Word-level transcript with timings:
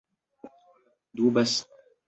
dubas 1.15 1.53